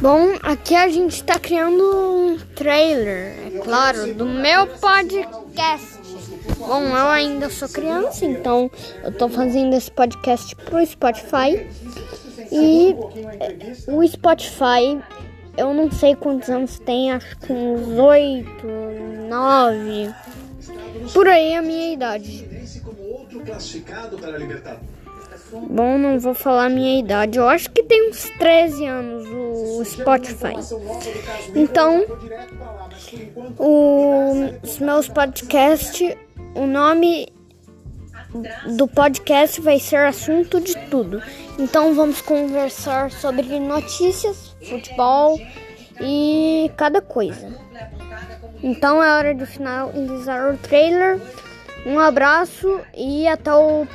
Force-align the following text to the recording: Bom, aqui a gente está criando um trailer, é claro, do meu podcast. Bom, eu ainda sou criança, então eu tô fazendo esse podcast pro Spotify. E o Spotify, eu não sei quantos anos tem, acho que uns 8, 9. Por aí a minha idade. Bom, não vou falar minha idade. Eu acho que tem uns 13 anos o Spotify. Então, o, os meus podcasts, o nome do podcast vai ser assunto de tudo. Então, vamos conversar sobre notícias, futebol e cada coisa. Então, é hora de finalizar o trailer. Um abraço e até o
Bom, 0.00 0.38
aqui 0.44 0.76
a 0.76 0.88
gente 0.88 1.14
está 1.14 1.40
criando 1.40 1.82
um 1.82 2.38
trailer, 2.54 3.34
é 3.46 3.58
claro, 3.64 4.14
do 4.14 4.24
meu 4.24 4.68
podcast. 4.68 5.98
Bom, 6.56 6.82
eu 6.84 7.08
ainda 7.08 7.50
sou 7.50 7.68
criança, 7.68 8.24
então 8.24 8.70
eu 9.02 9.10
tô 9.10 9.28
fazendo 9.28 9.74
esse 9.74 9.90
podcast 9.90 10.54
pro 10.54 10.86
Spotify. 10.86 11.66
E 12.52 12.94
o 13.88 14.06
Spotify, 14.06 15.02
eu 15.56 15.74
não 15.74 15.90
sei 15.90 16.14
quantos 16.14 16.48
anos 16.48 16.78
tem, 16.78 17.10
acho 17.10 17.36
que 17.40 17.52
uns 17.52 17.98
8, 17.98 18.46
9. 19.28 20.14
Por 21.12 21.26
aí 21.26 21.56
a 21.56 21.62
minha 21.62 21.92
idade. 21.92 22.48
Bom, 25.52 25.96
não 25.96 26.18
vou 26.18 26.34
falar 26.34 26.68
minha 26.68 26.98
idade. 26.98 27.38
Eu 27.38 27.48
acho 27.48 27.70
que 27.70 27.82
tem 27.82 28.10
uns 28.10 28.28
13 28.38 28.84
anos 28.86 29.26
o 29.28 29.84
Spotify. 29.84 30.54
Então, 31.54 32.04
o, 33.58 34.50
os 34.62 34.78
meus 34.78 35.08
podcasts, 35.08 36.14
o 36.54 36.66
nome 36.66 37.28
do 38.76 38.86
podcast 38.86 39.60
vai 39.60 39.78
ser 39.78 40.00
assunto 40.06 40.60
de 40.60 40.76
tudo. 40.88 41.22
Então, 41.58 41.94
vamos 41.94 42.20
conversar 42.20 43.10
sobre 43.10 43.58
notícias, 43.58 44.54
futebol 44.68 45.40
e 46.00 46.70
cada 46.76 47.00
coisa. 47.00 47.56
Então, 48.62 49.02
é 49.02 49.14
hora 49.14 49.34
de 49.34 49.46
finalizar 49.46 50.52
o 50.52 50.58
trailer. 50.58 51.20
Um 51.86 51.98
abraço 51.98 52.80
e 52.94 53.26
até 53.26 53.54
o 53.54 53.86